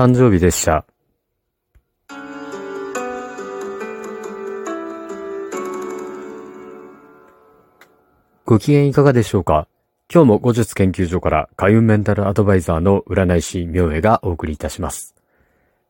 [0.00, 0.86] 誕生日でした。
[8.46, 9.68] ご機嫌いかがでしょうか？
[10.10, 15.14] 今日も後日研究所から開運メンタルアドバイザーの占い師明恵がお送りいたします。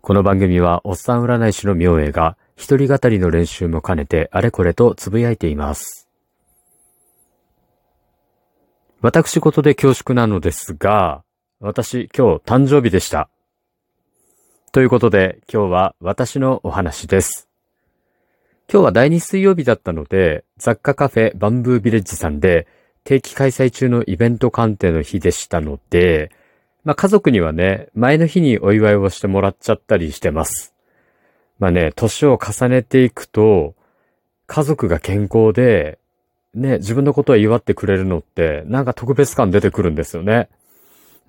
[0.01, 6.09] この番組はおっさん占い師の明恵が一人語りの練習も兼ねてあれこれとつぶやいています。
[9.03, 11.23] 私事で恐縮なのですが、
[11.61, 13.31] 私今日誕生日でした。
[14.73, 17.49] ということで今日は私のお話です。
[18.73, 22.69] 今日は第2水曜日だったので、雑貨カフェバンブービレッジさんで
[23.03, 26.31] 定期開催中のイベント鑑定の日でしたので、
[26.85, 30.73] まあ家族にはね、前の日にお祝いをしてもらっちゃったりしてます。
[31.59, 33.75] まあね、年を重ねていくと、
[34.47, 35.99] 家族が健康で、
[36.55, 40.49] ね、自分のことを祝ってくれるのって、なんか特別感出てくるんですよね。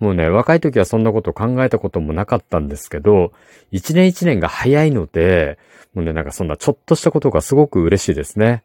[0.02, 3.32] もうね、若い時はそんなこと考えたこともなかったんですけど、
[3.70, 5.60] 一年一年が早いので、
[5.93, 8.63] もうね、なんかそんなちょっとしたことがすごく嬉しいですね。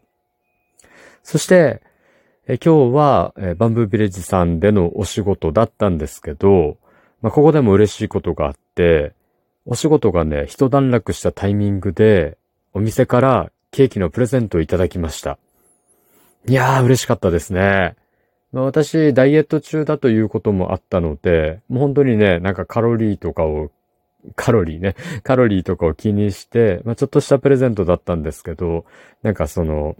[1.22, 1.82] そして、
[2.48, 6.78] え今日は、えバンブービレッジさんでのお仕事だったんですけど、
[7.20, 9.12] まあ、ここでも嬉しいことがあって、
[9.66, 12.38] お仕事がね、一段落したタイミングで、
[12.72, 15.38] お店からケーキのプレゼントをいただきました。
[16.46, 17.96] いやー、嬉しかったですね。
[18.56, 23.70] まあ、私、ダイエット中だということもあったので、もう本当にね、なんかカロリーとかを、
[24.34, 28.86] カロリーね、カロリーとかを気にして、まあ、ちょっとしたプレゼントだったんですけど、
[29.22, 29.94] なんかその、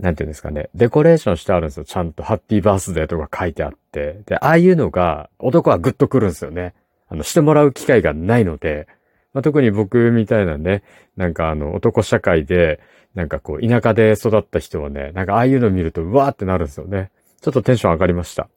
[0.00, 1.84] なんていうんですかね、デコレーションしてあるんですよ。
[1.84, 4.22] ちゃんとハッピーバースデーとか書いてあって。
[4.26, 6.74] で、ああいうのが、男はグッとくるんですよね。
[7.08, 8.88] あの、してもらう機会がないので、
[9.32, 10.82] まあ、特に僕みたいなね、
[11.16, 12.80] なんかあの、男社会で、
[13.14, 17.12] なんかこう、田舎で育った人はね、なんかああいうの見ると、うわーってなるんですよね。
[17.40, 18.48] ちょっとテンション上がりました。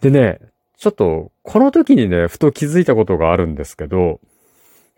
[0.00, 0.40] でね、
[0.76, 4.20] ちょっと、この時にね、ふと気づいたことがあるんですけど、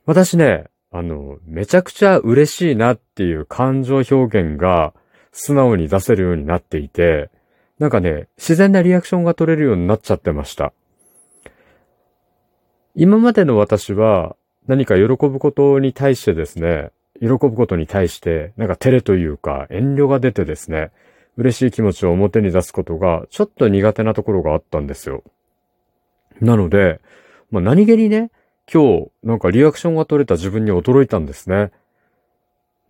[0.05, 4.95] 私ね、あの、めちゃくちゃ嬉しいなっていう感情表現が
[5.33, 7.31] 素直に出せるようになっていて、
[7.79, 10.73] なんかね、自然なリアクションが取れるようになっちゃってました。
[12.95, 14.37] 今までの私は
[14.67, 16.91] 何か喜ぶことに対してですね、
[17.21, 20.91] 喜ぶことに対して、なんか照れというか遠慮が出てですね、
[21.37, 25.23] 嬉しい気持ちを表に出すことがちょっと苦手なところがあったんですよ。
[26.41, 27.01] なので、
[27.51, 28.31] まあ、何気にね、
[28.73, 31.71] 今日なんかリアクションが取れた自分に驚いたんですね。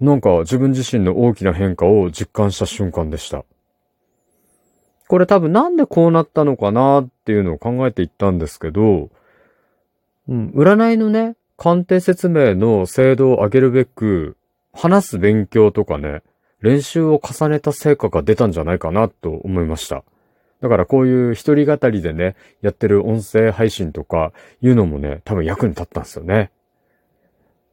[0.01, 3.45] なんか自分自身の大きな変化を実感した瞬間でした。
[5.09, 9.11] これ多分なんでこうなったのかなっていうのを考えていったんですけど、
[10.29, 14.37] うん、占いのね、鑑定説明の精度を上げるべく、
[14.73, 16.23] 話す勉強とかね、
[16.61, 20.05] 練習を重ねた成果が出たんじゃないかなと思いました。
[20.61, 26.51] だからこういう一人語りでね、やってる音声配信とかいうのもね、多分役に立ったんですよね。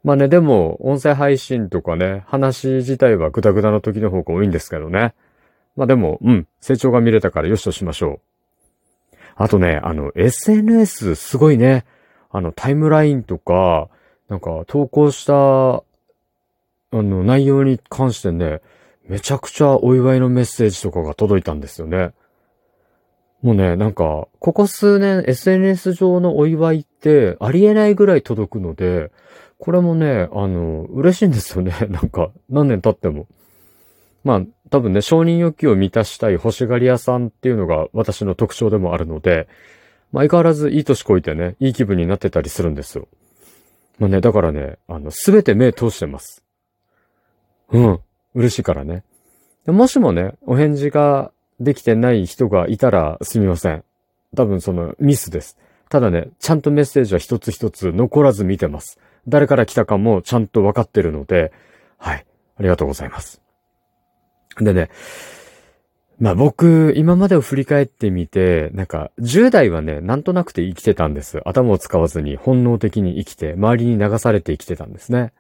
[0.03, 5.13] まあね、でも、音声配信とかね、話自体はグダグダの時の方が多いんですけどね。
[5.77, 8.19] まあでも、うん、成長が見れたからよしとしましょ
[9.13, 9.15] う。
[9.35, 11.85] あとね、あの、SNS すごいね、
[12.31, 13.89] あの、タイムラインとか、
[14.27, 15.83] なんか、投稿した、
[16.93, 18.61] あの、内容に関してね、
[19.07, 22.11] めちゃくちゃお祝いのメッセージとかが届いたんですよね。
[23.41, 29.11] もうね、なんか、ここ数年 SNS 上のお祝いってありえないぐらい届くので、
[29.57, 31.73] これもね、あの、嬉しいんですよね。
[31.89, 33.27] なんか、何年経っても。
[34.23, 39.47] まあ、多分ね、承認欲求を満たしたい欲しがり屋さんっていうのが私の特徴でもあるので、
[40.11, 43.07] まあ、相変わらずいい年こいてね、いい気分になってたりするんですよ。
[43.99, 46.42] まあね、だからね、あの、すべて目通してます。
[47.73, 47.99] うん。
[48.35, 49.03] 嬉しいからね。
[49.67, 53.83] もしもね、お返事ができてない人がいたらすみません。
[54.35, 55.57] 多分そのミスです。
[55.89, 58.99] ただね、ちゃんとメッセージは一つ一つ残らず見てます。
[59.27, 61.51] 誰から来たかもちゃんと分かってるので、
[61.97, 62.25] はい。
[62.57, 63.41] ありがとうございます。
[64.59, 64.89] でね、
[66.19, 71.41] まあ僕、今までを振り返ってみて、なんか、10代はね、なんとなくて生きてたんです。
[71.45, 75.33] 頭を使わずに本能的に生きて、周りに流されて生きてたんですね。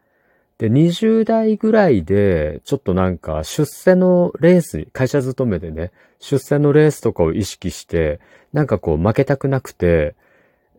[0.63, 8.21] で、20代ぐらいで、ちょっとなんか、出世のレース、会社勤めでね、出世のレースとかを意識して、
[8.53, 10.15] なんかこう、負けたくなくて、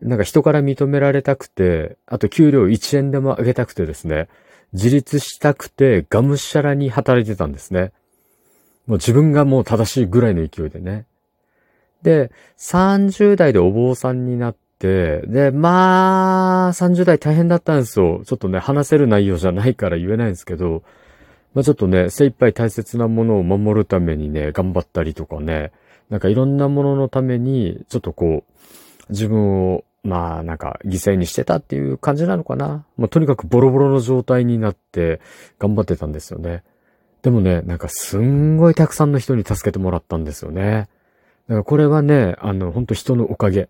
[0.01, 4.27] なんか人から認められたくて、あと給料1円でも上げたくてですね、
[4.73, 7.91] 自立したくて、がむしゃらに働いてたんですね。
[8.87, 11.05] もう自分がもう正しいぐらいの勢いでね。
[12.01, 18.21] で、30代でお坊さんになっ、で、まあ、30代大変だったんですよ。
[18.25, 20.83] ちょっとね、話せる内容じゃないから言えないんですけど、
[21.53, 25.71] まあちょっとね、精一杯大切なものを守るためにね、頑張ったりとかね、
[26.09, 32.85] なんかいろんなもののために、ちょっとこう、自分をまあなんか犠牲にしてたっていう感じなのかな。
[32.97, 35.21] まあとにかくボロボロの状態になって
[35.57, 36.63] 頑張ってたんですよね。
[37.21, 40.89] でもね、なんかすんごいたくさんの人に助けてもらったんですよね。
[41.47, 43.69] だからこれはね、あの、本当人のおかげ。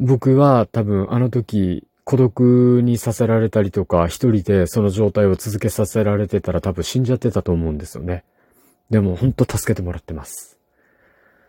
[0.00, 8.24] 僕は多分あの時孤独にさせられたりとか、一人でその状態を続けさせられてたら多分死んじゃってたと思うんですよね。
[8.88, 10.58] でも本当助けてもらってます。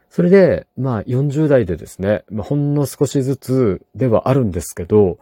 [0.09, 5.17] それで、まあ40代でですね、まあ、ほんの少しずつではあるんですけど、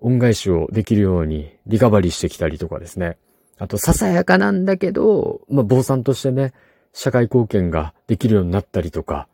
[0.00, 3.16] 恩返しをできるようにリカバリーしてきたりとかですね。
[3.58, 6.52] あと、ささやかなんだけど、まあ、坊さんとしてね、
[6.92, 9.28] 社会貢献ができるようになったりとか、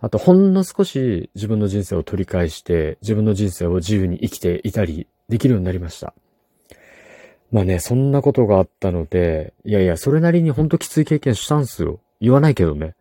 [0.00, 6.14] あと、ほんの少し自分の人生を取り返して、自分の人生を自由に生きていたりできるようになりました。
[7.50, 11.98] まあね、そんなことがあったので、いやいや、それなりにほんときつい経験したんすよ。
[12.20, 12.94] 言わないけどね。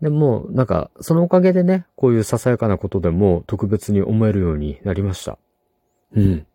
[0.00, 5.38] でも、なんか、そのおかげでね、こういうささやかなことでも特別に思えるようになりました。
[6.14, 6.46] うん。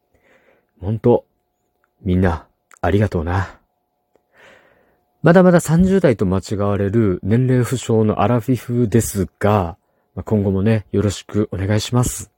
[0.82, 1.26] ほんと、
[2.02, 2.48] みんな、
[2.82, 3.59] ありがとうな。
[5.22, 9.78] まだまだ30代と間違われる年齢不詳のアラフィフですが、
[10.24, 12.32] 今後もね、よろしくお願いします。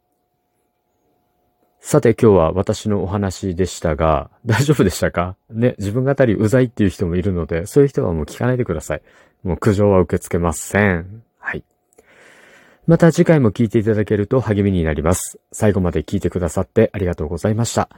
[1.80, 5.36] さて今日は私のお話でしたが、大丈夫でしたか？
[5.52, 9.02] ね、自分語りうざいっていう人もいるので、そういう人はもう聞かないでください。
[9.44, 11.24] もう苦情は受け付けません。
[11.38, 11.64] はい。
[12.88, 15.40] また次回も聞いていただけると励みになります。
[15.52, 17.90] 最後まで聞いてくださってありがとうございました。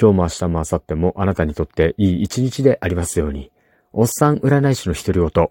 [0.00, 3.50] 今日も明日も明後日もあなたにとっていい一日でありますように。
[3.92, 5.50] おっさん占い師の一人ごと。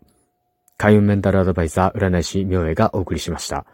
[0.77, 3.65] 開運メンタルアドバイザー占い師明恵がお送りしました。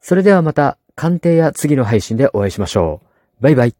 [0.00, 3.00] それではまた鑑定や次の配信でお会いしましょ
[3.40, 3.42] う。
[3.42, 3.79] バイバイ。